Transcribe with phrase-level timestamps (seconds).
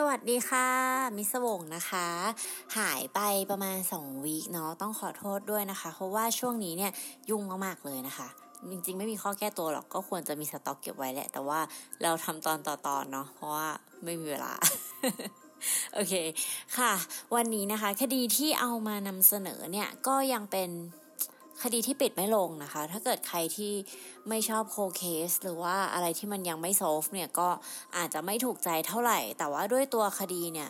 [0.00, 0.68] สวัสดีค่ะ
[1.16, 2.08] มิสวงนะคะ
[2.78, 6.92] หายไปประมาณ 2 วีคเนาะต้องขอโทษด้วยนะคะ เพราะว่าช่วงนี้เนี่ย
[7.30, 8.28] ยุ่งมากๆเลยนะคะ
[8.70, 11.60] จริงๆ ไม่มีข้อแก้ตัวหรอกก็ควรจะมีสต็อกเก็บไว้แหละ แต่ว่า
[12.02, 13.68] เราทำตอนต่อตอนเนาะเพราะว่า
[14.04, 14.52] ไม่มีเวลา
[15.94, 16.14] โอเค
[16.76, 16.92] ค่ะ
[17.34, 20.70] วันนี้นะคะ คดีที่เอามานำเสนอเนี่ยก็ยังเป็น
[21.62, 23.72] คดีที่ปิดไม่ลงนะคะ ถ้าเกิดใครที่
[24.28, 27.48] ไม่ชอบโคเคส หรือว่าอะไรที่มันยังไม่โซฟเนี่ยก็
[27.96, 30.68] อาจจะไม่ถูกใจเท่าไหร่ แต่ว่าด้วยตัวคดีเนี่ย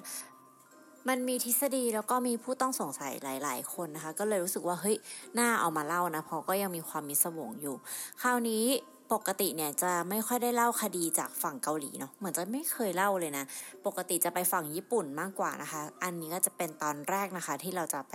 [1.09, 4.97] มันมีทฤษฎีแล้วก็มีผู้ต้องสงสัยหลาย ๆ คนนะคะ ก็เลยรู้สึกว่าเฮ้ย
[5.39, 7.77] น่าเอามาเล่านะเพราะก็ยังมีความมิสมงอยู่
[8.23, 8.65] คราวนี้
[9.13, 13.45] ปกติเนี่ยจะไม่ค่อยได้เล่าคดีจากฝั่งเกาหลีเนาะเหมือนจะไม่เคยเล่าเลยนะ
[13.87, 18.15] ปกติจะไปฝั่งญี่ปุ่นมากกว่านะคะ อันนี้ก็จะเป็นตอนแรกนะคะที่เราจะไป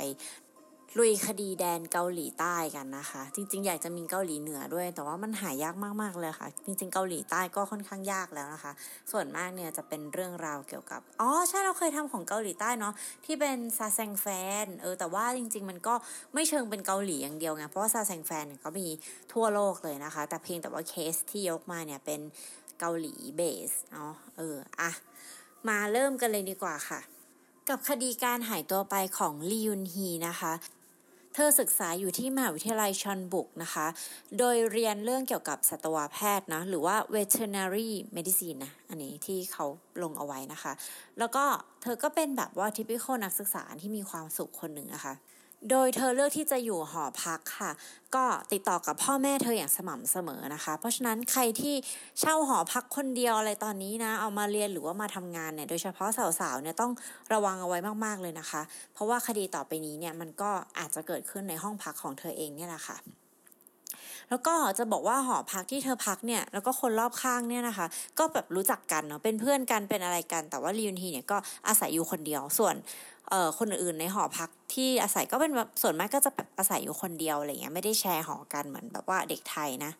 [1.00, 8.72] ลุยคดีแดนเกาหลีใต้กันนะคะ จริง ๆ อยากจะมีเกาหลีเหนือด้วย แต่ว่ามันหายากมากๆเลยค่ะ จริง ๆ เกาหลีใต้ก็ค่อนข้างยากแล้วนะคะ
[9.12, 12.94] ส่วนมากเนี่ยจะเป็นเรื่องราวเกี่ยวกับอ๋อใช่เราเคยทำของเกาหลีใต้เนาะ
[13.26, 14.28] ที่เป็นซาแซงแฟ
[14.64, 15.94] นเออแต่ว่าจริง ๆ มันก็
[16.34, 18.88] ไม่เชิงเป็นเกาหลีอย่างเดียวไงเพราะว่าซาแซงแฟนก็มี
[19.34, 22.22] ทั่วโลกเลยนะคะ แต่เพียงแต่ว่าเคสที่ยกมาเนี่ยเป็น
[22.80, 24.92] เกาหลีเบสเนาะเอออะ
[25.68, 27.02] มาเริ่มกันเลยดีกว่าค่ะ
[27.70, 30.54] กับคดีการหายตัวไปของลียุนฮีนะคะ
[31.36, 33.88] เธอศึกษาอยู่ที่มหาวิทยาลัยชอนบุกนะคะ
[34.38, 39.66] โดยเรียนเรื่องเกี่ยวกับสัตวแพทย์นะ หรือว่า veterinary medicine นะ อันนี้ที่เขา
[40.04, 40.74] ลงเอาไว้นะคะ
[41.20, 41.44] แล้วก็
[41.82, 45.14] เธอก็เป็นแบบว่าทิพิโคนักศึกษาที่มีความสุขคนหนึ่งนะคะ
[45.70, 47.72] โดยเธอเลือกที่จะอยู่หอพักค่ะ
[48.16, 51.76] ก็ติดต่อกับพ่อแม่เธออย่างสม่ำเสมอนะคะ เพราะฉะนั้นใครที่
[52.20, 56.92] เช่าหอพักคนเดียวอะไรตอนนี้นะ เอามาเรียนหรือว่ามาทำงานเนี่ย โดยเฉพาะสาวๆเนี่ยต้อง
[57.34, 58.62] ระวังเอาไว้มากๆเลยนะคะ
[58.94, 62.98] เพราะว่าคดีต่อไปนี้เนี่ยมันก็อาจจะเกิดขึ้นในห้องพักของเธอเองเนี่ยแหละค่ะ
[64.30, 67.88] แล้วก็จะบอกว่าหอพักที่เธอพักเนี่ยแล้วก็คนรอบข้างเนี่ยนะคะ
[68.20, 71.38] ก็แบบรู้จักกันเนาะเป็นเพื่อนกันเป็นอะไรกัน แต่ว่าลียุนทีเนี่ยก็
[71.68, 72.76] อาศัยอยู่คนเดียวส่วน
[73.30, 79.92] เอ่อคนอื่นในหอพักที่อาศัยก็เป็นแบบส่วนมากก็จะแบบอาศัยอยู่คนเดียวอะไรเงี้ยไม่ได้แชร์หอกันเหมือนแบบว่าเด็กไทยนะ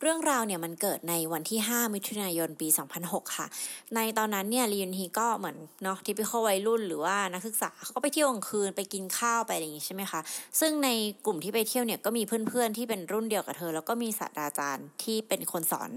[0.00, 2.68] เรื่องราวเนี่ยมันเกิดในวันที่ 5 มิถุนายนปี
[3.00, 3.46] 2006 ค่ะ
[3.94, 10.20] ในตอนนั้นเนี่ยลียุนฮีก็เหมือนเนาะที่ไปเข้าวัยรุ่นหรือว่านักศึกษาเขาก็ไปเที่ยวกลางคืนไปกินข้าวไปอะไรอย่างงี้ใช่ไหมคะ
[10.60, 10.88] ซึ่งใน
[11.26, 15.90] กลุ่มที่ไปเที่ยวเนี่ยก็มีเพื่อนๆที่เป็นรุ่นเดียวกับเธอ แล้วก็มีศาสตราจารย์ที่เป็นคนสอน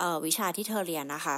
[0.00, 1.36] ออวิชาที่เธอเรียนนะคะ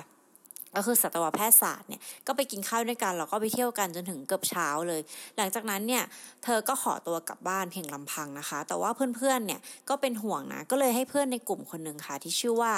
[0.76, 5.00] ก็คือสัตวแพทยศาสตร์เนี่ยก็ไปกินข้าวด้วยกันแล้วก็ไปเที่ยวกันจนถึงเกือบเช้าเลย
[5.36, 6.04] หลังจากนั้นเนี่ย
[6.44, 12.72] เธอก็ขอตัวกลับบ้านเพียงลำพังนะคะ แต่ว่าเพื่อนๆเนี่ยก็เป็นห่วงนะก็เลยให้เพื่อนในกลุ่มคนหนึ่งค่ะที่ชื่อว่า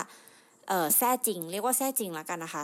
[0.69, 2.63] เออแซ่จริง เรียกว่าแซ่จริงแล้วกันนะคะ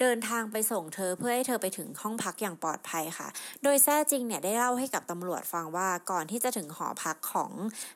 [0.00, 3.28] เดินทางไปส่งเธอเพื่อให้เธอไปถึงห้องพักอย่างปลอดภัยค่ะ
[3.62, 7.50] โดยแท้จริงเนี่ยได้เล่าให้กับตำรวจฟังว่าก่อนที่จะถึงหอพักของ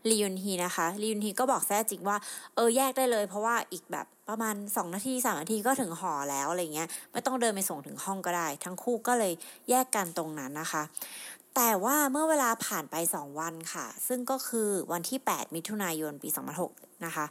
[0.08, 2.16] ลียุนฮีนะคะลียุนฮีก็บอกแท้จริงว่า
[2.54, 9.32] เออแยกได้เลยเพราะว่าอีกแบบประมาณ 2 นาที 3 นาทีก็ถึงหอแล้วอะไรเงี้ย ไม่ต้องเดินไปส่งถึงห้องก็ได้ ทั้งคู่ก็เลย
[9.70, 10.82] แยกกันตรงนั้นนะคะ
[11.56, 16.28] แต่ว่าเมื่อเวลาผ่านไป 2 วันค่ะ ซึ่งก็คือวันที่ 8 มิถุนายนปี
[16.66, 17.24] 2006 นะคะ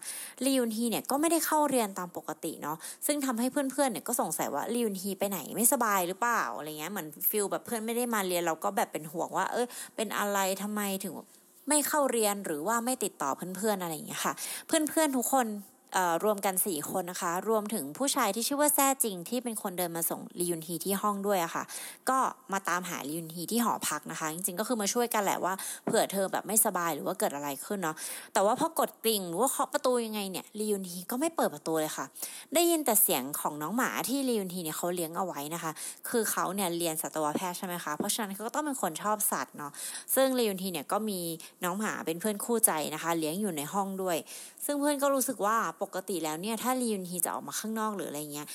[0.46, 11.14] ลียุนฮีเนี่ยก็ไม่ได้เข้าเรียนตามปกติเนาะซึ่งทำให้เพื่อนๆเนี่ยก็สงสัยว่าลียุนฮีไปไหนไม่สบายหรือเปล่าอะไรเงี้ยเหมือนฟิลแบบเพื่อนไม่ได้มาเรียนเราก็แบบเป็นห่วงว่า เออเป็นอะไรทำไมถึง
[11.70, 14.34] ไม่เข้าเรียนหรือว่าไม่ติดต่อเพื่อนๆอะไรอย่างเงี้ยค่ะ
[14.68, 15.46] เพื่อนๆทุกคน
[16.24, 21.64] รวมกัน 4 คนนะคะ รวมถึงผู้ชายที่ชื่อว่าแซ่จริง ที่เป็นคนเดินมาส่งลียุนฮีที่ห้องด้วยอะคะ่ะ
[22.10, 22.18] ก็
[22.54, 25.54] มาตามหาลียุนฮีที่หอพักนะคะ จริงๆก็คือมาช่วยกันแหละว่า
[25.86, 27.96] เผื่อเธอแบบไม่สบายหรือว่าเกิดอะไรขึ้นเนาะ
[28.34, 32.06] แต่ว่าพอกดกริ่งหรือว่าเคาะประตูยังไงเนี่ยลียุนฮีก็ไม่เปิดประตูเลยค่ะ
[32.54, 35.72] ได้ยินแต่เสียงของน้องหมาที่ลียุนฮีเนี่ยเขาเลี้ยงเอาไว้นะคะ
[36.10, 39.72] คือเขาเนี่ยเรียนสัตวแพทย์ใช่ไหมคะเพราะฉะนั้นเขาก็ต้องเป็นคนชอบสัตว์เนาะ
[40.16, 41.20] ซึ่งลียุนฮีเนี่ยก็มี
[41.64, 44.18] น้องหมาเป็นเพื่อนคู่ใจนะคะ เลี้ยงอยู่ในห้องด้วย
[44.66, 48.48] ซึ่งเพื่อนก็รู้สึกว่าปกติแล้วเนี่ยถ้าลียุนฮีจะออกมาข้างนอกหรืออะไรเงี้ย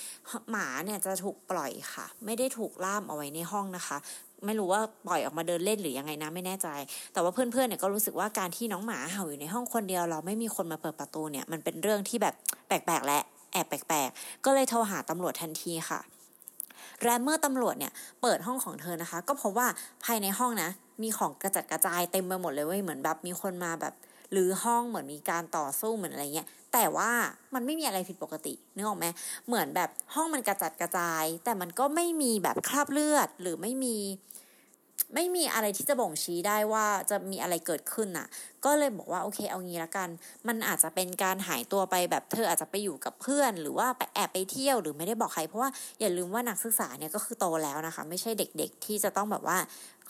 [0.50, 3.96] หมาเนี่ยจะถูกปล่อยค่ะ ไม่ได้ถูกล่ามเอาไว้ในห้องนะคะ
[4.44, 6.68] ไม่รู้ว่าปล่อยออกมาเดินเล่นหรือยังไงนะไม่แน่ใจ
[7.12, 12.34] แต่ว่าเพื่อนๆเนี่ยก็รู้สึกว่าการที่น้องหมาเห่าอยู่ในห้องคนเดียว เราไม่มีคนมาเปิดประตูเนี่ยมันเป็นเรื่องที่แบบ
[12.68, 13.20] แปลกๆและ
[13.52, 16.00] แอบแปลกๆ ก็เลยโทรหาตำรวจทันทีค่ะ
[17.04, 19.68] และเมื่อตำรวจเนี่ยเปิดห้องของเธอนะคะ ก็พบว่า
[20.04, 20.70] ภายในห้องนะ
[21.02, 23.94] มีของกระจัดกระจายเต็มไปหมดเลยเว้ยเหมือนแบบมีคนมาแบบ
[24.32, 27.10] หรือห้องเหมือนมีการต่อสู้เหมือนอะไรเงี้ยแต่ว่า
[27.54, 29.06] มันไม่มีอะไรผิดปกตินึกออกไหม
[29.46, 33.96] เหมือนแบบห้องมันกระจัดกระจาย แต่มันก็ไม่มีแบบคราบเลือดหรือไม่มี
[35.14, 38.26] ไม่มีอะไรที่จะบ่งชี้ได้ว่าจะมีอะไรเกิดขึ้นน่ะ
[38.64, 40.08] ก็เลยบอกว่าโอเคเอางี้ละกัน
[40.48, 45.70] มันอาจจะเป็นการหายตัวไปแบบเธออาจจะไปอยู่กับเพื่อน หรือว่าไปแอบไปเที่ยวหรือไม่ได้บอกใครเพราะว่า
[46.00, 49.58] อย่าลืมว่านักศึกษาเนี่ยก็คือโตแล้วนะคะ ไม่ใช่เด็กๆ ที่จะต้องแบบว่า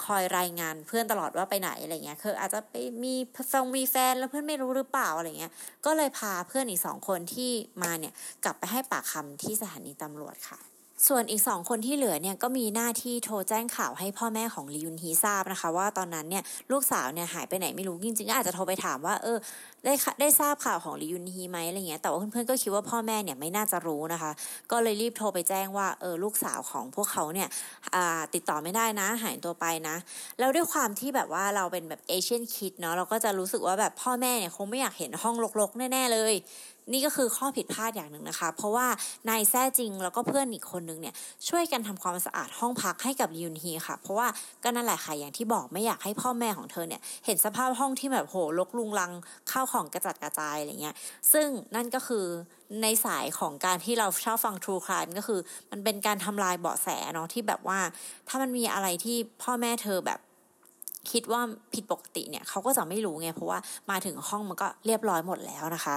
[0.04, 3.14] คอยรายงานเพื่อนตลอดว่าไปไหนอะไรเงี้ยคืออาจจะไปมี
[3.52, 5.52] ฟงมีแฟนแล้วเพื่อนไม่รู้หรือเปล่าอะไรเงี้ย
[5.86, 7.50] ก็เลยพาเพื่อนอีกสองคนที่
[7.82, 8.12] มาเนี่ย
[8.44, 16.42] กลับไปให้ปากคำที่สถานีตำรวจค่ะ ส่วนอีกสองคนที่เหลือเนี่ยก็มีหน้าที่โทรแจ้งข่าวให้พ่อแม่ของลียุนฮีทราบนะคะ ว่าตอนนั้นเนี่ย
[16.72, 19.38] ลูกสาวเนี่ยหายไปไหนไม่รู้จริงๆ อาจจะโทรไปถามว่าเออ
[19.84, 24.30] ได้ได้ทราบข่าวของลียุนฮีไหมอะไรเงี้ยแต่ว่าเพื่อนๆก็คิดว่าพ่อแม่เนี่ยไม่น่าจะรู้นะคะ
[24.70, 27.48] ก็เลยรีบโทรไปแจ้งว่าเออลูกสาวของพวกเขาเนี่ย
[28.34, 29.96] ติดต่อไม่ได้นะหายตัวไปนะ
[30.38, 36.34] แล้วด้วยความที่แบบว่าเราเป็นแบบเอเชียนคิดเนาะเราก็จะรู้สึกว่าแบบพ่อแม่เนี่ยคงไม่อยากเห็นห้องรกๆ แน่ๆเลย
[36.92, 38.86] นี่ก็คือข้อผิดพลาดอย่างหนึ่งนะคะ เพราะว่า
[39.28, 41.14] นายแท้จริงแล้วก็เพื่อนอีกคนนึงเนี่ย
[41.48, 44.28] ช่วยกันทำความสะอาดห้องพักให้กับลิยุนฮีค่ะ เพราะว่า
[44.64, 49.12] ก็นั่นแหละค่ะอย่างที่บอกไม่อยากให้พ่อแม่ของเธอเนี่ยเห็นสภาพห้องที่แบบโหลกลุงลัง
[49.50, 50.96] ข้าวของกระจัดกระจายอะไรเงี้ย
[51.32, 52.26] ซึ่งนั่นก็คือ
[52.82, 57.78] ในสายของการที่เราชอบฟัง True Crime ก็คือ มันเป็นการทำลายเบาะแสเนาะที่แบบว่า
[58.28, 60.20] ถ้ามันมีอะไรที่พ่อแม่เธอแบบ
[61.12, 61.42] คิดว่า
[61.74, 63.58] ผิดปกติเนี่ยเขาก็จะไม่รู้ไงเพราะว่า
[63.90, 65.96] มาถึงห้องมันก็เรียบร้อยหมดแล้วนะคะ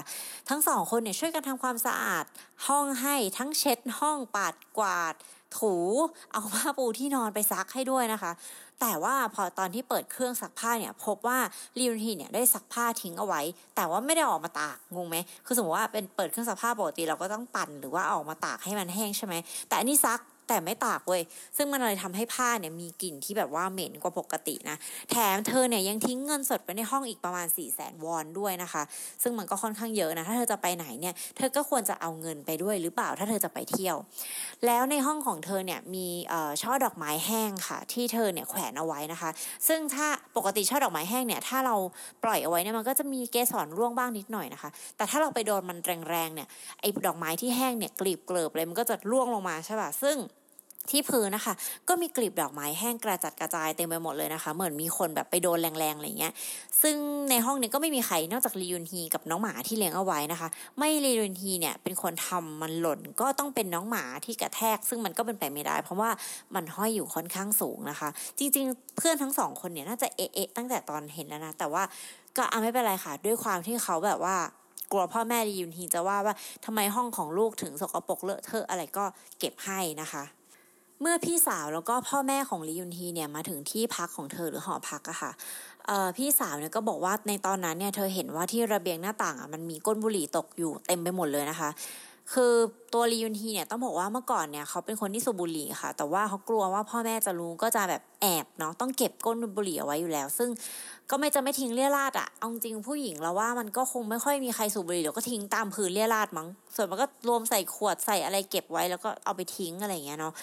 [0.50, 2.26] ทั้งสองคนเนี่ยช่วยกันทำความสะอาด
[2.68, 5.14] ห้องให้ทั้งเช็ดห้องปาดกวาด
[5.58, 5.74] ถู
[6.32, 8.32] เอาผ้าปูที่นอนไปซักให้ด้วยนะคะ
[8.82, 11.40] แต่ว่าพอตอนที่เปิดเครื่องซักผ้าเนี่ย พบว่า
[11.80, 13.42] ลีนทีเนี่ยได้ซักผ้าทิ้งเอาไว้
[13.76, 19.36] แต่ว่าไม่ได้ออกมาตากงงไหมคือสมมติว่าเป็นเปิดเครื่องซักผ้าปกติเราก็ต้องปั่นหรือว่าออกมาตากให้มันแห้งใช่ไหม
[19.68, 20.20] แต่อันนี้ซัก
[20.52, 21.22] แต่ไม่ตากเว้ย
[21.58, 24.78] ซึ่งมันเลยทำให้ผ้าเนี่ยมีกลิ่นที่แบบว่าเหม็นกว่าปกตินะ
[25.10, 28.84] แถมเธอเนี่ยยังทิ้งเงินสดไปในห้องอีกประมาณ4ี่แสนวอนด้วยนะคะ
[29.24, 33.98] ซึ่งมันก็ค่อนข้างเยอะนะ ถ้าเธอจะไปไหนเนี่ย เธอก็ควรจะเอาเงินไปด้วยหรือเปล่าถ้าเธอจะไปเที่ยว
[34.66, 36.08] แล้วในห้องของเธอเนี่ยมี
[36.62, 39.30] ช่อดอกไม้แห้งค่ะ ที่เธอเนี่ยแขวนเอาไว้นะคะ
[39.68, 40.08] ซึ่งถ้า
[40.38, 41.76] ปกติช่อดอกไม้แห้งเนี่ยถ้าเรา
[42.24, 45.78] ปล่อยเอาไว้เนี่ยมันก็จะมีเกสรร่วงบ้างนิดหน่อยนะคะ แต่ถ้าเราไปโดนมัน
[46.10, 46.48] แรงๆเนี่ย
[46.80, 50.18] ไอ้ดอกไม้ที่แห้งเนี่ยกลีบเกลิบเลยมันก็จะร่วงลงมาใช่ป่ะซึ่ง
[50.90, 51.54] ที่พื้นนะคะ
[51.88, 56.34] ก็มีกลีบดอกไม้แห้งกระจัดกระจายเต็มไปหมดเลยนะคะ เหมือนมีคนแบบไปโดนแรงๆอะไรเงี้ย
[56.82, 56.96] ซึ่ง
[57.30, 60.48] ในห้องนี้ก็ไม่มีใครนอกจากลียุนฮีกับน้องหมาที่เลี้ยงเอาไว้นะคะ
[60.80, 66.10] ไม่ลียุนฮีเนี่ยเป็นคนทำมันหล่นก็ต้องเป็นน้องหมาที่กระแทก ซึ่งมันก็เป็นไปไม่ได้ เพราะว่า
[66.56, 71.84] มันห้อยอยู่ค่อนข้างสูงนะคะ จริงๆ เพื่อนทั้งสองคนเนี่ยน่าจะเอะเอะตั้งแต่ตอนเห็นแล้วนะแต่ว่า
[72.38, 74.36] ก็เอาไม่เป็นไรค่ะ ด้วยความที่เขาแบบว่า
[74.92, 76.36] กลัวพ่อแม่ลียุนฮีจะว่าว่า
[76.66, 79.06] ทำไมห้องของลูกถึงสกปรกเลอะเทอะอะไรก็
[79.40, 80.24] เก็บให้นะคะ
[81.02, 85.32] เมื่อพี่สาวแล้วก็พ่อแม่ของลียุนฮีเนี่ยมาถึงที่พักของเธอหรือหอพักอะค่ะ
[86.18, 91.70] พี่สาวเนี่ยก็บอกว่าในตอนนั้นเนี่ยเธอเห็นว่าที่ระเบียงหน้าต่างอะมันมีก้นบุหรี่ตกอยู่เต็มไปหมดเลยนะคะ
[92.34, 92.54] คือ
[92.94, 100.50] ตัวลียุนฮีเนี่ยต้องบอกว่าเมื่อก่อนเนี่ยเขาเป็นคนที่สูบบุหรี่ค่ะ แต่ว่าเขากลัวว่าพ่อแม่จะรู้ก็จะแบบแอบเนาะต้องเก็บก้นบุหรี่เอาไว้อยู่แล้ว ซึ่ง
[101.10, 110.34] ก็ไม่จะไม่ทิ้งเลี่ยราดอะเอาจริงผู้หญิงแล้วว่ามันก็คงไม่ค่อยมีใครสูบบุหรี่เดี๋ยวก็ทิ้งตามพื้นเลี่ยราดมั้ง ส่วนมันก็รวมใส่ขวดใส่อะไรเก็บไว้แล้วก็เอาไปทิ้งอะไรอย่างเงี้ยเนาะ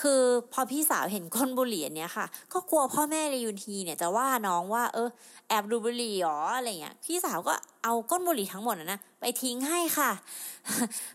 [0.00, 0.22] คือ
[0.52, 5.08] พอพี่สาวเห็นก้นบุหรี่เนี้ยค่ะ ก็กลัวพ่อแม่เรยุนทีเนี่ยจะว่าน้องว่า เออ
[5.48, 7.54] แอบดูบุหรี่หรออะไรเงี้ยพี่สาวก็
[7.84, 10.10] เอาก้นบุหรี่ทั้งหมดนะไปทิ้งให้ค่ะ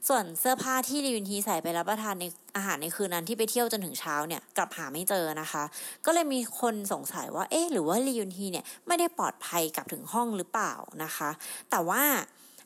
[0.07, 2.25] ส่วนเสื้อผ้าที่เรยุนทีใส่ไปรับประทานใน
[2.56, 5.63] อาหารในคืนนั้นที่ไปเที่ยวจนถึงเช้าเนี่ยกลับหาไม่เจอนะคะ
[6.06, 10.74] ก็เลยมีคนสงสัยว่าเอ๊ะหรือว่าเรยุนทีเนี่ยไม่ได้ปลอดภัยกลับถึงห้องหรือเปล่า
[11.04, 11.30] นะคะ
[11.72, 12.04] แต่ว่า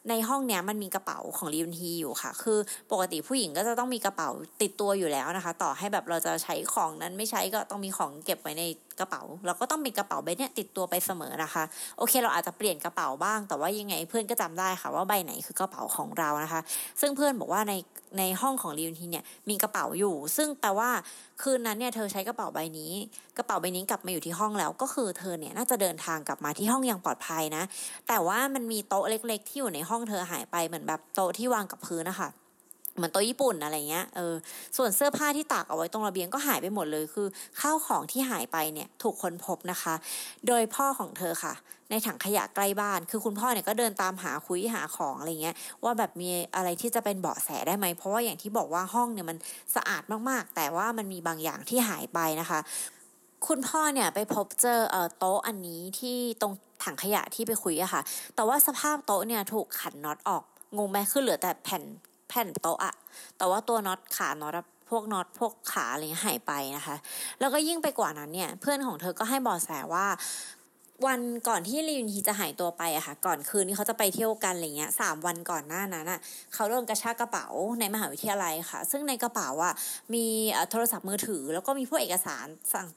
[0.10, 2.58] ในห้องเนี้ยมันมีกระเป๋าของลีนทีอยู่ค่ะ คือ
[2.92, 4.30] ปกติผู้หญิงก็จะต้องมีกระเป๋า
[4.62, 8.64] ติดตัวอยู่แล้วนะคะ ต่อให้แบบเราจะใช้ของนั้นไม่ใช้ก็ต้องมีของเก็บไว้ใน
[9.00, 11.64] กระเป๋าเราก็ต้องมีกระเป๋าใบเนี้ยติดตัวไปเสมอนะคะ
[11.98, 16.62] โอเค เราอาจจะเปลี่ยนกระเป๋าบ้าง แต่ว่ายังไงเพื่อนก็จำได้ค่ะ ว่าใบไหนคือกระเป๋าของเรานะคะ
[17.02, 17.74] ซึ่งเพื่อนบอกว่าใน
[18.20, 20.90] ในห้องของลีนทีเนี่ยมีกระเป๋าอยู่ ซึ่งแปลว่า
[21.42, 22.92] คืนนั้นเนี่ยเธอใช้กระเป๋าใบนี้
[23.38, 27.64] กระเป๋าใบนี้กลับมาอยู่ที่ห้องแล้ว ก็คือเธอเนี่ยน่าจะเดินทางกลับมาที่ห้องอย่างปลอดภัยนะ
[28.08, 32.30] แต่ว่ามันมีโต๊ะเล็ก ๆ ที่อยู่ในห้อง้องเธอหายไปเหมือนแบบโต๊ะที่วางกับพื้นนะคะ
[32.96, 34.34] เหมือนโต๊ะญี่ปุ่นอะไรเงี้ย เออ
[34.78, 37.28] ส่วนเสื้อผ้าที่ตากเอาไว้ตรงระเบียงก็หายไปหมดเลย คือ
[37.62, 39.94] ข้าวของที่หายไปเนี่ยถูกค้นพบนะคะ
[40.48, 41.54] โดยพ่อของเธอค่ะ
[41.90, 49.38] ในถังขยะใกล้บ้าน คือคุณพ่อเนี่ยก็เดินตามหาคุยหาของอะไรเงี้ย ว่าแบบมีอะไรที่จะเป็นเบาะแสได้ไหม เพราะว่าอย่างที่บอกว่าห้องเนี่ยมัน
[49.76, 52.60] สะอาดมากๆ แต่ว่ามันมีบางอย่างที่หายไปนะคะ
[53.48, 58.02] คุณพ่อเนี่ยไปพบเจอเอ่อโต๊ะอันนี้ที่ตรงถังขยะที่ไปคุยอะค่ะ
[58.36, 60.44] แต่ว่าสภาพโต๊ะเนี่ยถูกขันน็อตออก
[60.78, 61.84] งงไหมคือเหลือแต่แผ่น
[62.30, 62.94] แผ่นโต๊ะอะ
[63.38, 64.54] แต่ว่าตัวน็อตขาน็อต
[64.90, 66.96] พวกน็อตพวกขาอะไรหายไปนะคะ
[67.40, 70.06] แล้วก็ยิ่งไปกว่านั้นเนี่ย เพื่อนของเธอก็ให้บอกแสว่า
[71.08, 76.20] วันก่อนที่ลียุนฮีจะหายตัวไปอะค่ะ ก่อนคืนนี้เขาจะไปเที่ยวกันอะไรเงี้ยสามวันก่อนหน้านั้นอะ
[76.54, 77.46] เขาโดนกระชากกระเป๋า
[77.80, 79.74] ในมหาวิทยาลัยค่ะ ซึ่งในกระเป๋าอะ
[80.14, 80.26] มี
[80.72, 82.46] โทรศัพท์มือถือ แล้วก็มีพวกเอกสาร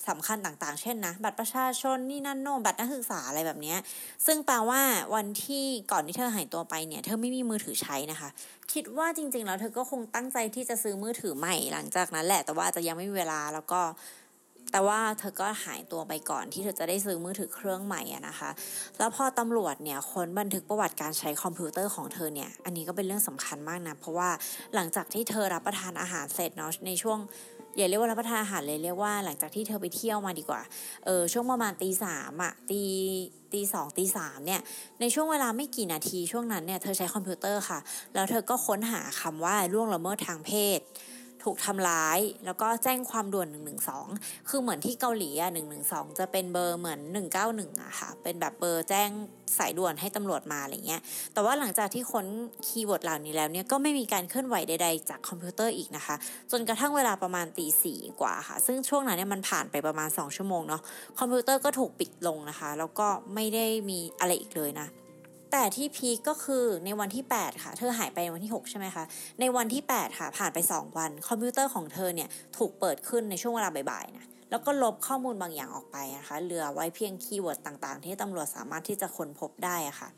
[0.08, 3.78] สำคัญต่างๆ เช่นนะ บัตรประชาชนนี่นั่นโน่บัตรนักศึกษาอะไรแบบเนี้ย
[4.26, 4.80] ซึ่งแปลว่า
[5.14, 8.28] วันที่ก่อนที่เธอหายตัวไปเนี่ย เธอไม่มีมือถือใช้นะคะ
[8.72, 13.80] คิดว่าจริงๆแล้วเธอก็คงตั้งใจที่จะซื้อมือถือใหม่หลังจากนั้นแหละแต่ว่าจะยังไม่มีเวลาแล้วก็
[14.72, 18.50] แต่ว่าเธอก็หายตัวไปก่อนที่เธอจะได้ซื้อมือถือเครื่องใหม่อะนะคะ
[18.98, 24.30] แล้วพอตำรวจเนี่ยค้นบันทึกประวัติการใช้คอมพิวเตอร์ของเธอเนี่ย อันนี้ก็เป็นเรื่องสำคัญมากนะ เพราะว่า
[24.74, 27.18] หลังจากที่เธอรับประทานอาหารเสร็จเนาะในช่วง
[27.76, 30.62] อย่าเรียกว่ารับประทานอาหารเลยเรียกว่าหลังจากที่เธอไปเที่ยวมาดีกว่า
[31.04, 32.82] เออช่วงประมาณตีสามอะตี
[33.52, 34.60] ตีสองตีสามเนี่ย
[35.00, 37.78] ในช่วงเวลาไม่กี่นาทีช่วงนั้นเนี่ยเธอใช้คอมพิวเตอร์ค่ะ
[38.14, 40.78] แล้วเธอก็ค้นหาคำว่าล่วงละเมิดทางเพศ
[41.48, 43.48] ถูกทำร้าย แล้วก็แจ้งความด่วน
[43.98, 45.50] 112 คือเหมือนที่เกาหลีอะ
[45.84, 47.00] 112 จะเป็นเบอร์เหมือน
[47.40, 49.10] 191อะค่ะเป็นแบบเบอร์แจ้ง
[49.58, 51.00] สายด่วนให้ตำรวจมาอะไรเงี้ย
[51.32, 52.26] แต่ว่าหลังจากที่ค้น
[52.66, 56.14] keyword เหล่านี้แล้วเนี่ยก็ไม่มีการเคลื่อนไหวใดๆจากคอมพิวเตอร์อีกนะคะ
[56.50, 60.82] จนกระทั่งเวลาประมาณตีสี่กว่าค่ะ ซึ่งช่วงนั้นเนี่ยมันผ่านไปประมาณ 2 ชั่วโมงเนาะ
[61.18, 64.88] คอมพิวเตอร์ก็ถูกปิดลงนะคะ แล้วก็ไม่ได้มีอะไรอีกเลยนะ
[65.52, 69.04] แต่ที่ peak ก็คือในวันที่ 8 ค่ะ เธอหายไปในวันที่ 6 ใช่ไหมคะ
[69.40, 80.08] ในวันที่ 8 ค่ะ ผ่านไป 2 วัน คอมพิวเตอร์ของเธอเนี่ยถูกเปิดขึ้นในช่วงเวลาบ่ายๆนะแล้วก็ลบข้อมูลบางอย่างออกไปนะคะเหลือไว้เพียงคีย์เวิร์ดต่างๆ ที่ตำรวจสามารถที่จะค้นพบได้ะค่ะ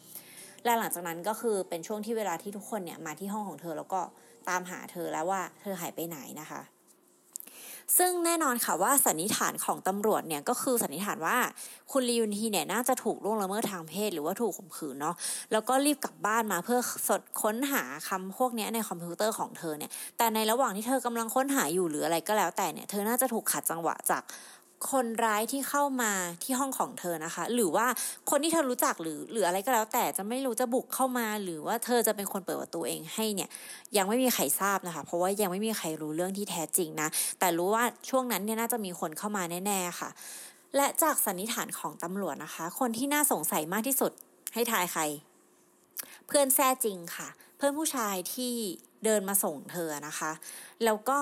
[0.64, 4.00] และหลังจากนั้นก็คือเป็นช่วงที่เวลาที่ทุกคนเนี่ยมาที่ห้องของเธอแล้วก็
[4.48, 6.60] ตามหาเธอแล้วว่าเธอหายไปไหนนะคะ
[7.98, 11.36] ซึ่งแน่นอนค่ะว่าสันนิษฐานของตำรวจเนี่ยก็คือสันนิษฐานว่า
[11.92, 15.14] คุณลียุนทีเนี่ยน่าจะถูกล่วงละเมิดทางเพศหรือว่าถูกข่มขืนเนาะ
[15.52, 16.78] แล้วก็รีบกลับบ้านมาเพื่อ
[17.08, 24.22] สดค้นหาคำพวกนี้ในคอมพิวเตอร์ของเธอเนี่ยแต่ในระหว่างที่เธอกำลังค้นหาอยู่หรืออะไรก็แล้วแต่เนี่ยเธอน่าจะถูกขัดจังหวะจาก
[24.90, 27.86] คนร้ายที่เข้ามาที่ห้องของเธอนะคะ หรือว่า
[28.30, 33.50] คนที่เธอรู้จักหรือหรืออะไรก็แล้ว แต่จะไม่รู้จะบุกเข้ามา หรือว่าเธอจะเป็นคนเปิดประตูเองให้เนี่ย
[33.96, 37.08] ยังไม่มีใครทราบนะคะ เพราะว่ายังไม่มีใครรู้เรื่องที่แท้จริงนะ
[37.38, 40.10] แต่รู้ว่าช่วงนั้นเนี่ยน่าจะมีคนเข้ามาแน่ๆค่ะ
[40.76, 44.12] และจากสันนิษฐานของตำรวจนะคะ คนที่น่าสงสัยมากที่สุด
[44.54, 45.02] ให้ทายใคร
[46.26, 48.54] เพื่อนแท้จริงค่ะ เพื่อนผู้ชายที่
[49.04, 50.32] เดินมาส่งเธอนะคะ
[50.84, 51.20] แล้วก็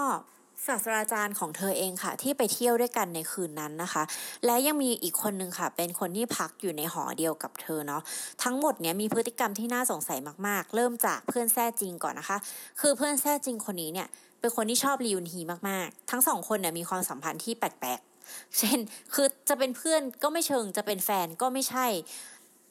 [0.66, 4.02] ศาสตราจารย์ของเธอเองค่ะ ที่ไปเที่ยวด้วยกันในคืนนั้นนะคะ
[4.46, 8.02] และยังมีอีกคนนึงค่ะ เป็นคนที่พักอยู่ในหอเดียวกับเธอเนาะ
[8.44, 12.38] ทั้งหมดเนี้ยมีพฤติกรรมที่น่าสงสัยมากๆ เริ่มจากเพื่อนแท้จริงก่อนนะคะ
[12.80, 14.08] คือเพื่อนแท้จริงคนนี้เนี่ย
[14.40, 18.78] เป็นคนที่ชอบลียุนฮีมากๆ ทั้งสองคนเนี่ยมีความสัมพันธ์ที่แปลกๆ เช่น
[19.14, 21.86] คือจะเป็นเพื่อนก็ไม่เชิงจะเป็นแฟนก็ไม่ใช่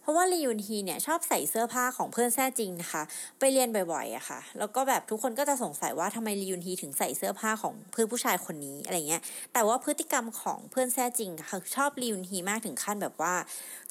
[0.08, 3.04] ราะว่าลียุนฮีเนี่ยชอบใส่เสื้อผ้าของเพื่อนแท้จริงนะคะ
[3.40, 9.22] ไปเรียนบ่อยๆอะค่ะ แล้วก็แบบทุกคนก็จะสงสัยว่าทำไมลียุนฮีถึงใส่เสื้อผ้าของเพื่อนผู้ชายคนนี้อะไรเงี้ย
[9.54, 13.34] แต่ว่าพฤติกรรมของเพื่อนแท้จริงค่ะชอบลียุนฮีมากถึงขั้นแบบว่า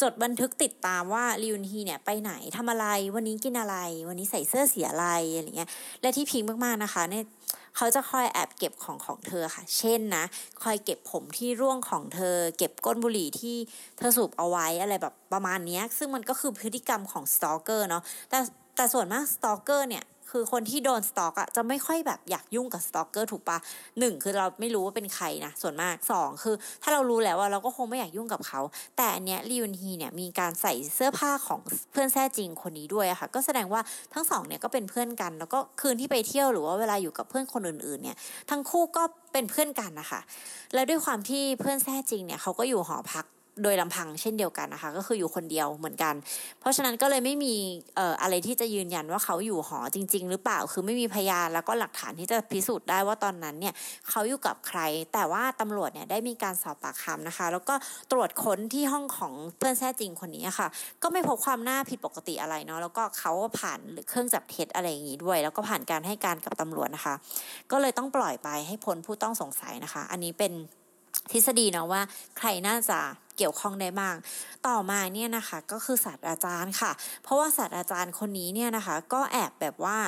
[0.03, 3.77] จดบันทึกติดตามว่าลียุนฮีเนี่ยไปไหนทำอะไร วันนี้กินอะไร
[4.09, 5.07] วันนี้ใส่เสื้อสีอะไร
[5.37, 5.71] อะไรเงี้ย
[6.03, 7.25] และที่พิงมากๆนะคะเนี่ย
[7.77, 10.25] เขาจะคอยแอบเก็บของของเธอค่ะ เช่นนะ
[10.63, 13.57] คอยเก็บผมที่ร่วงของเธอ เก็บก้นบุหรี่ที่
[13.99, 18.39] เธอสูบเอาไว้อะไรแบบประมาณนี้ซึ่งมันก็คือพฤติกรรมของ stalker เนาะแต่
[18.77, 23.59] แต่ส่วนมาก stalker เนี่ย คือคนที่โดน stalk อะจะไม่ค่อยแบบอยากยุ่งกับ stalker ถูกปะ
[23.99, 28.61] หนึ่งคือเราไม่รู้ว่าเป็นใครนะส่วนมากสองคือ ถ้าเรารู้แล้วว่าเราก็คงไม่อยากยุ่งกับเขา
[28.97, 31.61] แต่อันเนี้ยลียุนฮีเนี่ยมีการใส่เสื้อผ้าของ
[31.93, 33.81] เพื่อนแท้จริงคนนี้ด้วยอะค่ะ ก็แสดงว่า
[34.15, 38.17] ทั้งสองเนี่ยก็เป็นเพื่อนกัน แล้วก็คืนที่ไปเที่ยวหรือว่าเวลาอยู่กับเพื่อนคนอื่นๆเนี่ย
[38.51, 39.03] ทั้งคู่ก็
[39.33, 40.21] เป็นเพื่อนกันนะคะ
[40.75, 43.25] แล้วด้วยความที่เพื่อนแท้จริงเนี่ยเขาก็อยู่หอพัก
[43.63, 46.15] โดยลำพังเช่นเดียวกันนะคะ ก็คืออยู่คนเดียวเหมือนกัน
[46.61, 47.55] เพราะฉะนั้นก็เลยไม่มี
[47.97, 53.75] เอ่ออะไรที่จะยืนยันว่าเขาอยู่หอจริง ๆ หรือเปล่าคือไม่มีพยานแล้วก็หลักฐานที่จะพิสูจน์ได้ว่าตอนนั้นเนี่ย
[54.09, 54.81] เขาอยู่กับใคร
[55.15, 57.75] แต่ว่าตำรวจเนี่ยได้มีการสอบปากคำนะคะ แล้วก็
[58.13, 60.69] ตรวจค้นที่ห้องของเพื่อนแท้จริงคนนี้ค่ะ
[61.03, 67.15] ก็ไม่พบความน่าผิดปกติอะไรเนาะแล้วก็เขาผ่านเครื่องจับเท็จอะไรอย่างนี้ด้วย แล้วก็ผ่านการให้การกับตำรวจนะคะ
[67.71, 70.53] ก็เลยต้องปล่อยไปให้พ้นผู้ต้องสงสัยนะคะ อันนี้เป็น
[71.33, 72.03] ทฤษฎีเนาะว่า
[72.39, 72.99] ใครน่าจะ
[73.37, 74.15] เกี่ยวข้องได้บ้าง
[74.67, 76.93] ต่อมาเนี่ยนะคะก็คือศาสตราจารย์ค่ะ
[77.23, 79.99] เพราะว่าศาสตราจารย์คนนี้เนี่ยนะคะ ก็แอบแบบว่า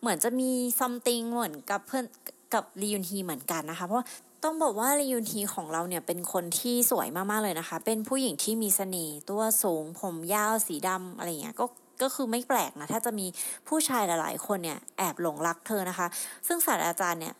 [0.00, 2.04] เหมือนจะมีซัมติงเหมือนกับเพื่อน
[2.54, 4.06] กับลียุนฮีเหมือนกันนะคะ เพราะ
[4.44, 11.66] ต้องบอกว่าลียุนฮีของเราเนี่ยเป็นคนที่สวยมากๆเลยนะคะ เป็นผู้หญิงที่มีเสน่ห์ตัวสูงผมยาวสีดำอะไรเงี้ยก็
[12.02, 13.26] ก็คือไม่แปลกนะ ถ้าจะมี
[13.68, 16.06] ผู้ชายหลายๆ คนเนี่ยแอบหลงรักเธอนะคะ
[16.46, 17.34] ซึ่งศาสตราจารย์เนี่ย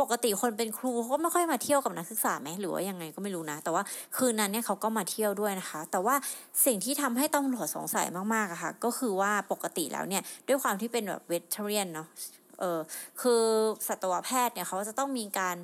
[0.00, 3.82] ปกติคนเป็นครูเขาก็ไม่ค่อยมาเที่ยวกับนักศึกษาไหมหรือว่ายังไงก็ไม่รู้นะ แต่ว่า
[4.16, 6.14] คืนนั้นเนี่ยเขาก็มาเที่ยวด้วยนะคะ แต่ว่า
[6.66, 12.08] สิ่งที่ทำให้ตำรวจสงสัยมากๆอะคะ่ะ ก็คือว่าปกติแล้วเนี่ยด้วยความที่เป็นแบบเวทเทเรียนเนาะ
[12.60, 12.80] เออ
[13.20, 13.42] คือ
[13.88, 15.56] สัตวแพทย์เนี่ยเขาจะต้องมีการ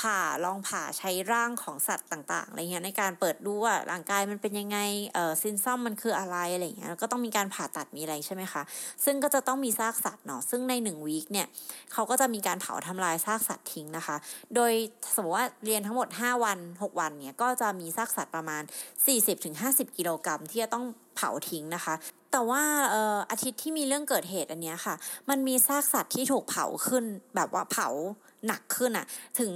[0.00, 4.78] ผ่าลองผ่าใช้ร่างของสัตว์ต่างๆอะไรเงี้ยในการเปิดดูว่าร่างกายมันเป็นยังไง
[5.14, 8.62] เออซินซัมมันคืออะไรอะไรเงี้ยแล้วก็ต้องมีการผ่าตัดมีอะไรใช่ไหมคะ
[9.04, 11.46] ซึ่งก็จะต้องมีซากสัตว์เนาะซึ่งในหนึ่งวีคเนี่ย
[11.92, 14.16] เขาก็จะมีการเผาทำลายซากสัตว์ทิ้งนะคะ
[14.54, 14.72] โดย
[15.14, 18.62] สมมติว่าเรียนทั้งหมด 5 วัน 6 วันเนี่ยก็จะมีซากสัตว์ประมาณ
[19.28, 20.84] 40-50 กิโลกรัมที่จะต้อง
[21.16, 21.94] เผาทิ้งนะคะ
[22.32, 24.94] แต่ว่าเอ่ออาทิตย์ที่มีเรื่องเกิดเหตุอันเนี้ยค่ะ
[25.30, 27.04] มันมีซากสัตว์ที่ถูกเผาขึ้น
[27.36, 27.88] แบบว่าเผา
[28.46, 29.06] หนักขึ้นอะ
[29.38, 29.50] ถึง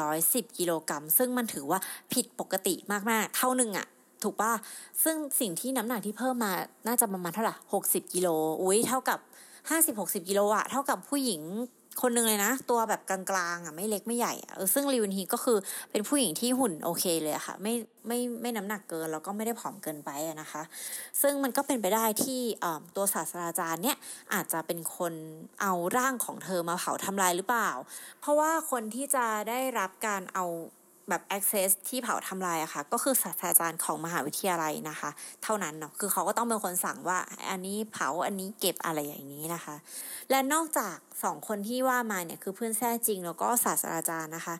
[0.00, 1.78] 110กิโลกรัมซึ่งมันถือว่า
[2.12, 2.74] ผิดปกติ
[3.10, 3.86] มากๆ เท่าหนึ่งอะ
[4.24, 4.52] ถูกป่ะ
[5.04, 6.52] ซึ่งสิ่งที่น้ำหนักที่เพิ่มมา
[6.86, 8.28] น่าจะประมาณเท่าไหร่60กิโล
[8.62, 9.18] อุ้ยเท่ากับ
[9.68, 11.40] 50-60กิโลอะเท่ากับผู้หญิง
[12.02, 13.20] คนหนึ่งเลยนะ ตัวแบบกลา
[13.54, 15.58] งๆอะไม่เล็กไม่ใหญ่อะซึ่งลิวินฮีก็คือ
[15.90, 17.74] เป็นผู้หญิงที่หุ่นโอเคเลยค่ะ ไม่
[18.06, 20.10] ไม่ไม่น้ำหนักเกินแล้วก็ไม่ได้ผอมเกินไป
[20.40, 20.62] นะคะ
[21.22, 22.40] ซึ่งมันก็เป็นไปได้ที่
[22.96, 23.96] ตัวศาสตราจารย์เนี่ย
[24.34, 25.14] อาจจะเป็นคน
[25.60, 27.70] เอาร่างของเธอมาเผาทำลายหรือเปล่า
[28.20, 30.46] เพราะว่าคนที่จะได้รับการเอา
[31.08, 35.10] แบบ access ที่เผาทำลายอะค่ะ ก็คือศาสตราจารย์ของมหาวิทยาลัยนะคะ
[35.42, 37.18] เท่านั้นเนาะคือเขาก็ต้องเป็นคนสั่งว่า
[37.50, 39.74] อันนี้เผาอันนี้เก็บอะไรอย่างนี้นะคะ
[40.30, 44.54] และนอกจากสองคนที่ว่ามาเนี่ยคือเพื่อนแท้จริงแล้วก็ศาสตราจารย์นะคะ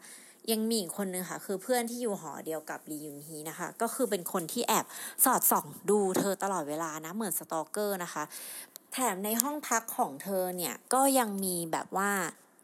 [0.52, 4.84] ยังมีอีกคนนึงค่ะ คือเพื่อนที่อยู่หอเดียวกับลียุนฮีนะคะ ก็คือเป็นคนที่แอบ
[5.24, 8.24] สอดส่องดูเธอตลอดเวลานะเหมือน stalker นะคะ
[8.92, 12.10] แถมในห้องพักของเธอเนี่ยก็ยังมีแบบว่า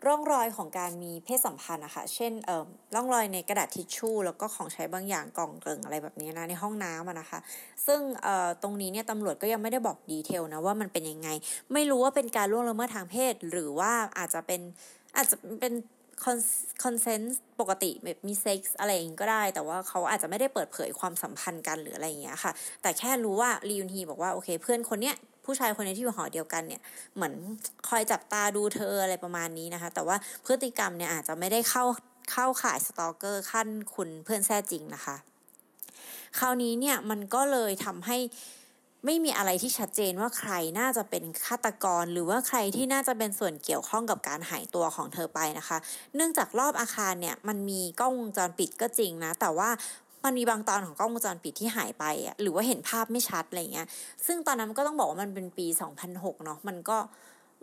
[0.07, 7.39] ร่องรอยของการมีเพศสัมพันธ์นะคะเช่นเอ่อร่องรอยในกระดาษทิชชู่ แล้วก็ของใช้บางอย่างกล่องเกลิงอะไรแบบนี้นะในห้องน้ำนะคะ
[7.87, 11.29] ซึ่งเอ่อตรงนี้เนี่ยตำรวจก็ยังไม่ได้บอก detail นะว่ามันเป็นยังไง
[11.73, 14.61] ไม่รู้ว่าเป็นการล่วงละเมิดทางเพศ หรือว่าอาจจะเป็น
[15.17, 15.75] อาจจะเป็น
[16.85, 26.81] consent ปกติแบบมีเซ็กส์อะไรอย่างนี้ก็ได้ แต่ว่าเขาอาจจะไม่ได้เปิดเผยความสัมพันธ์กันหรืออะไรอย่างเงี้ยค่ะ แต่แค่รู้ว่าลียุนฮีบอกว่าโอเค เพื่อนคนเนี้ย ผู้ชายคนนี้ที่อยู่หอเดียวกันเนี่ย
[27.15, 27.35] เหมือน
[27.89, 31.85] คอยจับตาดูเธออะไรประมาณนี้นะคะ แต่ว่าพฤติกรรมเนี่ยอาจจะไม่ได้เข้า
[32.33, 35.17] เข้าข่าย stalker ขั้นคุณเพื่อนแท้จริงนะคะ
[36.39, 38.19] คราวนี้เนี่ยมันก็เลยทำให้
[39.07, 45.79] ไม่มีอะไรที่ชัดเจนว่าใครน่าจะเป็นฆาตกร หรือว่าใครที่น่าจะเป็นส่วนเกี่ยวข้องกับการหายตัวของเธอไปนะคะ
[46.17, 49.71] เนื่องจากรอบอาคารเนี่ยมันมีกล้องวงจรปิดก็จริงนะ แต่ว่า
[50.25, 53.87] มันมีบางตอนของกล้องวงจรปิดที่หายไปอะหรือว่าเห็นภาพไม่ชัดอะไรเงี้ย
[54.27, 55.67] ซึ่งตอนนั้นก็ต้องบอกว่ามันเป็นปี
[56.07, 56.99] 2006 เนาะมันก็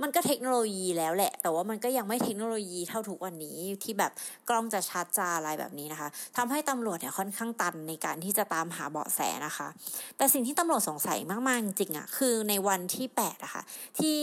[0.03, 4.11] มันก็เทคโนโลยีแล้วแหละ แต่ว่ามันก็ยังไม่เทคโนโลยีเท่าทุกวันนี้ที่แบบ
[4.49, 9.67] กล้องจะชัดจาอะไรแบบนี้นะคะทำให้ตำรวจเนี่ยค่อนข้างตันในการที่จะตามหาเบาะแสนะคะ
[10.17, 13.63] แต่สิ่งที่ตำรวจสงสัยมากๆจริงๆอะคือในวันที่8อะคะ่ะ
[13.99, 14.15] ที่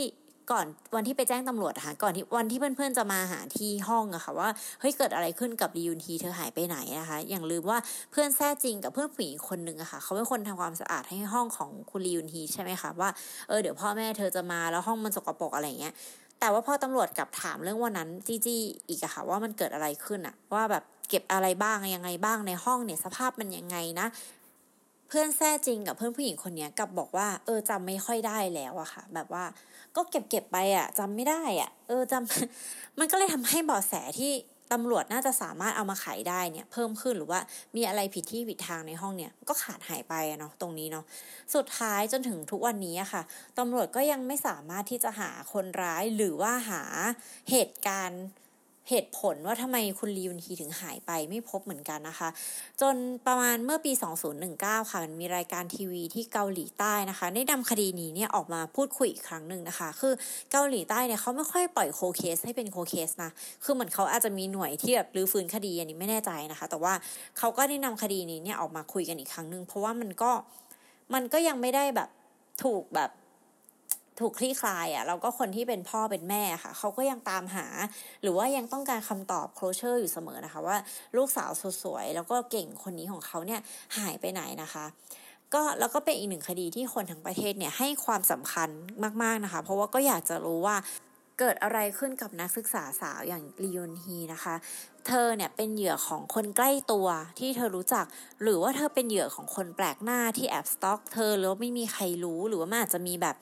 [0.50, 4.48] ก่อนวันที่ไปแจ้งตำรวจค่ะก่อนที่วันที่เพื่อนๆจะมาหาที่ห้องอะค่ะว่า
[4.80, 7.78] เฮ้ยเกิดอะไรขึ้นกับรียูนทีเธอหายไปไหนนะคะ อย่างลืมว่า
[8.10, 13.10] เพื่อนแท้จริงกับเพื่อนผู้หญิงคนหนึ่งอะค่ะเขาเป็นคนทำความสะอาดให้ห้องของคุณรียูนทีใช่ไหมคะว่า
[13.48, 15.94] เออเดี๋ยวพ่อแม่เธอจะมาแล้วห้องมันสกปรกอะไรเงี้ย
[16.40, 24.06] แต่ว่าพอตำรวจกลับถามเรื่องวันนั้นจี้จี้อีกอะค่ะว่ามันเกิดอะไรขึ้นอะว่าแบบเก็บอะไรบ้างยังไงบ้างในห้องเนี่ยสภาพมันยังไงนะ
[25.08, 29.44] เพื่อนแท้จริงกับเพื่อนผู้หญิงคนนี้กลับบอกว่า เออจำไม่ค่อยได้แล้วอะค่ะ แบบว่า
[29.96, 34.32] ก็เก็บเก็บไปอะจำไม่ได้อะเออจำมันก็เลยทำให้เบาะแสที่
[34.72, 37.40] ตำรวจน่าจะสามารถเอามาขายได้เนี่ย เพิ่มขึ้นหรือว่า
[37.76, 41.04] มีอะไรผิดที่ผิดทางในห้องเนี่ย ก็ขาดหายไปเนาะตรงนี้เนาะ
[41.54, 43.22] สุดท้ายจนถึงทุกวันนี้อะค่ะ
[43.58, 46.82] ตำรวจก็ยังไม่สามารถที่จะหาคนร้ายหรือว่าหา
[47.50, 48.24] เหตุการณ์
[48.90, 52.28] เหตุผลว่าทำไมคุณลียุนฮีถึงหายไปไม่พบเหมือนกันนะคะ
[52.80, 52.94] จน
[53.26, 53.92] ประมาณเมื่อปี
[54.42, 60.12] 2019 ค่ะมันมีรายการทีวีที่เกาหลีใต้นะคะได้นำคดีนี้เนี่ยออกมาพูดคุยอีกครั้งหนึ่งนะคะ คือ
[60.52, 63.30] เกาหลีใต้เนี่ยเขาไม่ค่อยปล่อยโคเคสให้เป็นโคเคสนะ
[63.64, 66.94] คือเหมือนเขาอาจจะมีหน่วยที่แบบรื้อฟื้นคดีอันนี้ไม่แน่ใจนะคะ แต่ว่า
[67.38, 70.30] เขาก็ได้นำคดีนี้เนี่ยออกมาคุยกันอีกครั้งหนึ่งเพราะว่ามันก็
[71.14, 72.08] มันก็ยังไม่ได้แบบ
[72.62, 73.10] ถูกแบบ
[74.20, 77.66] ถูกคลี่คลายอะ่ะเราก็คนที่เป็นพ่อเป็นแม่ค่ะเขาก็ยังตามหา
[78.22, 80.76] หรือว่ายังต้องการคำตอบโคลเชอร์อยู่เสมอนะคะ ว่า
[81.16, 81.50] ลูกสาว
[81.82, 83.60] สวยๆแล้วก็เก่งคนนี้ของเขาเนี่ย
[83.96, 84.84] หายไปไหนนะคะ
[85.54, 88.68] ก็แล้วก็เป็นอีกหนึ่งคดีที่คนทั้งประเทศเนี่ยให้ความสำคัญ
[89.22, 90.76] มากๆนะคะ เพราะว่าก็อยากจะรู้ว่า
[91.38, 94.54] เกิดอะไรขึ้นกับนักศึกษาสาวอย่างลียนฮีนะคะ
[95.08, 97.06] เธอเนี่ยเป็นเหยื่อของคนใกล้ตัว
[97.38, 98.04] ที่เธอรู้จัก
[98.42, 103.36] หรือว่าเธอเป็นเหยื่อของคนแปลกหน้าที่แอบสต็อกเธอแล้วไม่มีใครรู้หรือว่ามันอาจจะมีแบบ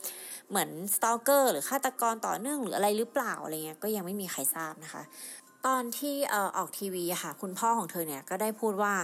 [0.50, 5.02] เหมือนสตอกเกอร์หรือฆาตกรต่อเนื่องหรืออะไรหรือเปล่าอะไรเงี้ยก็ยังไม่มีใครทราบนะคะ
[5.66, 8.94] ตอนที่เอ่อออกทีวีค่ะ คุณพ่อของเธอเนี่ยก็ได้พูดว่า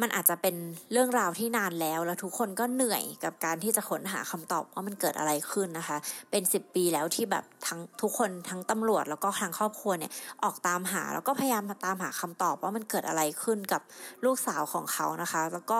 [0.00, 0.56] มันอาจจะเป็น
[0.92, 5.96] เรื่องราวที่นานแล้ว แล้วทุกคนก็เหนื่อยกับการที่จะค้นหาคำตอบว่ามันเกิดอะไรขึ้นนะคะ
[6.30, 10.12] เป็นสิบปีแล้วที่แบบทั้งทุกคนทั้งตำรวจแล้วก็ทางครอบครัวเนี่ย
[10.44, 13.82] ออกตามหาแล้วก็พยายามตามหาคำตอบว่ามันเกิดอะไรขึ้นกับ
[14.24, 15.78] ลูกสาวของเขานะคะ แล้วก็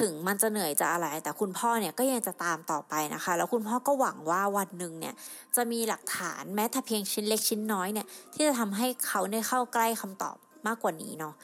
[0.00, 5.14] ถึงมันจะเหนื่อยจะอะไร แต่คุณพ่อเนี่ยก็ยังจะตามต่อไปนะคะ แล้วคุณพ่อก็หวังว่าวันหนึ่งเนี่ย
[5.56, 11.34] จะมีหลักฐานแม้แต่เพียงชิ้นเล็กชิ้นน้อยเนี่ยที่จะทำให้เขาได้เข้าใกล้คำตอบมากกว่านี้เนาะ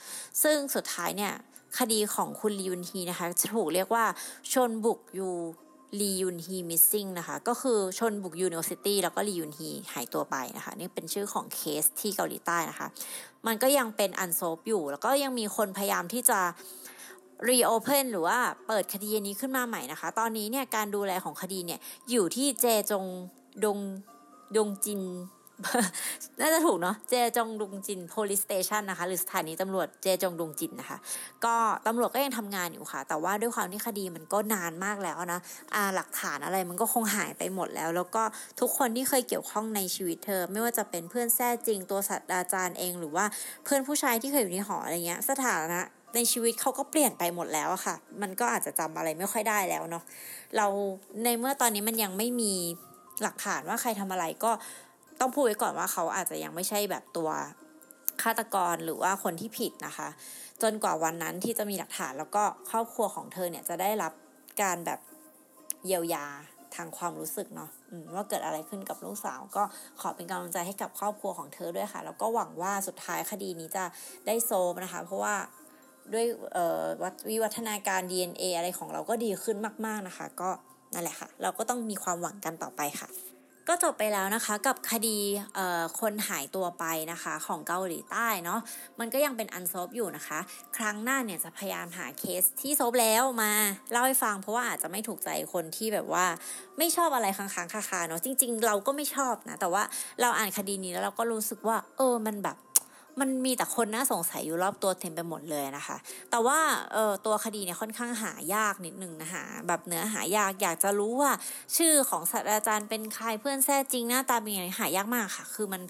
[0.43, 1.33] ซึ่งสุดท้ายเนี่ย
[1.79, 4.05] คดีของคุณลียุนฮีนะคะจะถูกเรียกว่า
[4.53, 5.31] ชนบุก U
[6.01, 12.89] ลียุนฮี missing นะคะก็คือชนบุก University แล้วก็ลียุนฮีหายตัวไปนะคะ นี่เป็นชื่อของเคสที่เกาหลีใต้นะคะ
[13.47, 16.41] มันก็ยังเป็น unsolved อยู่ แล้วก็ยังมีคนพยายามที่จะ
[17.49, 21.81] รีโอเพนหรือว่าเปิดคดีนี้ขึ้นมาใหม่นะคะ ตอนนี้เนี่ยการดูแลของคดีเนี่ย
[22.11, 23.05] อยู่ที่เจจง
[23.65, 23.79] ดง
[24.57, 25.01] ดงจิน
[26.41, 30.99] น่าจะถูกเนาะเจจงดุงจิน police station นะคะ หรือสถานีตำรวจเจจงดุงจินนะคะ
[31.45, 31.55] ก็
[31.87, 35.41] ตำรวจก็ยังทำงานอยู่ค่ะ แต่ว่าด้วยความที่คดีมันก็นานมากแล้วนะ
[35.75, 38.23] อ่าหลักฐานอะไรมันก็คงหายไปหมดแล้ว แล้วก็
[38.61, 43.25] ทุกคนที่เคยเกี่ยวข้องในชีวิตเธอ ไม่ว่าจะเป็นเพื่อนแท้จริงตัวสัตว์อาจารย์เอง หรือว่า
[43.65, 45.83] เพื่อนผู้ชายที่เคยอยู่ในหออะไรเงี้ย สถานะ
[46.15, 50.05] ในชีวิตเขาก็เปลี่ยนไปหมดแล้วอะค่ะ มันก็อาจจะจำอะไรไม่ค่อยได้แล้วเนาะ
[50.57, 50.67] เรา
[51.25, 52.53] ในเมื่อตอนนี้มันยังไม่มี
[53.23, 54.53] หลักฐานว่าใครทำอะไรก็
[55.21, 57.31] ต้องพูดไว้ก่อนว่าเขาอาจจะยังไม่ใช่แบบตัว
[58.23, 60.09] ฆาตกรหรือว่าคนที่ผิดนะคะ
[60.63, 64.13] จนกว่าวันนั้นที่จะมีหลักฐานแล้วก็ครอบครัวของเธอเนี่ยจะได้รับ
[64.63, 65.01] การแบบ
[65.87, 66.27] เยียวยา
[66.77, 67.71] ทางความรู้สึกเนาะ
[68.15, 69.63] ว่าเกิดอะไรขึ้นกับลูกสาว ก็
[70.01, 73.85] ขอเป็นกำลังใจให้กับครอบครัวของเธอด้วยค่ะ แล้วก็หวังว่าสุดท้ายคดีนี้จะ
[74.27, 75.35] ได้โซมนะคะ เพราะว่า
[76.13, 76.27] ด้วย
[77.29, 80.51] วิวัฒนาการ DNA อะไรของเราก็ดีขึ้นมาก ๆนะคะ ก็
[80.95, 83.09] นั่นแหละค่ะ เราก็ต้องมีความหวังกันต่อไปค่ะ
[83.69, 85.19] ก็จบไปแล้วนะคะกับคดี
[86.01, 88.61] คนหายตัวไปนะคะของเกาหลีใต้เนาะ
[89.01, 90.39] มันก็ยังเป็นอันซบอยู่นะคะ
[90.77, 93.53] ครั้งหน้าเนี่ยจะพยายามหาเคสที่ซบแล้วมา
[93.93, 96.27] เล่าให้ฟังเพราะว่าอาจจะไม่ถูกใจคนที่แบบว่า
[96.79, 99.83] ไม่ชอบอะไรค้างๆคาๆเนาะจริง ๆ เราก็ไม่ชอบนะแต่ว่า
[100.21, 102.57] เราอ่านคดีนี้แล้วเราก็รู้สึกว่า เออมันแบบ
[103.21, 105.97] มันมีแต่คนน่าสงสัยอยู่รอบตัวเต็มไปหมดเลยนะคะ
[106.31, 106.59] แต่ว่า
[106.93, 111.33] เออตัวคดีเนี่ยค่อนข้างหายากนิดนึงนะคะแบบเนื้อหายากอยากจะรู้ว่า
[111.77, 115.83] ชื่อของศาสตราจารย์เป็นใครเพื่อนแท้จริงหน้าตาเป็นยังไงหายากมากค่ะ คือมัน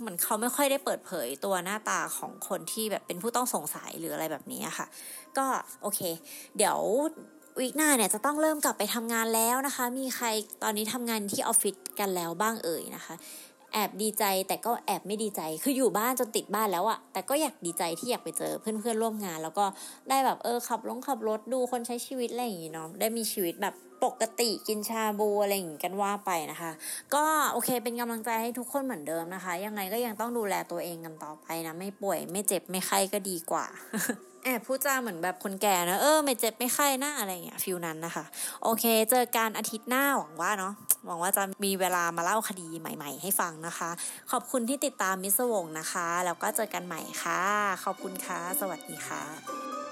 [0.00, 4.86] เหมือนเขาไม่ค่อยได้เปิดเผยตัวหน้าตาของคนที่แบบเป็นผู้ต้องสงสัยหรืออะไรแบบนี้ค่ะ
[5.38, 5.46] ก็
[5.82, 6.00] โอเค
[6.56, 6.78] เดี๋ยว
[7.60, 10.26] วีคหน้าเนี่ยจะต้องเริ่มกลับไปทำงานแล้วนะคะ มีใคร
[10.62, 13.14] ตอนนี้ทำงานที่ออฟฟิศกันแล้วบ้างเอ่ยนะคะ
[13.74, 19.64] แอบดีใจแต่ก็แอบไม่ดีใจ คืออยู่บ้านจนติดบ้านแล้วอะแต่ก็อยากดีใจที่อยากไปเจอเพื่อนๆร่วมงาน แล้วก็
[20.08, 26.72] ได้แบบเออขับลงขับรถดูคนใช้ชีวิตอะไรอย่างงี้เนาะได้มีชีวิตแบบปกติกินชาบูอะไรอย่างงี้กันว่าไปนะคะ
[27.14, 33.64] ก็โอเคเป็นกำลังใจให้ทุกคนเหมือนเดิมนะคะ ยังไงก็ยังต้องดูแลตัวเองกันต่อไปนะ ไม่ป่วยไม่เจ็บไม่ไข้ก็ดีกว่า
[34.44, 38.24] แอบพูดจาเหมือนแบบคนแก่นะเออไม่เจ็บไม่ไข้นะอะไรเงี้ยฟิลนั้นนะคะ
[38.62, 40.72] โอเค เจอกันอาทิตย์หน้าหวังว่าเนาะ
[41.06, 43.90] หวังว่าจะมีเวลามาเล่าคดีใหม่ ๆ ให้ฟังนะคะ
[44.30, 47.42] ขอบคุณที่ติดตามมิสวงนะคะ แล้วก็เจอกันใหม่ค่ะ
[47.84, 49.83] ขอบคุณค่ะ สวัสดีค่ะ